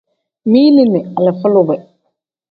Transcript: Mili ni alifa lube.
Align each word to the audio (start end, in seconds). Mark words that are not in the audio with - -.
Mili 0.45 0.89
ni 0.89 1.11
alifa 1.15 1.49
lube. 1.49 1.75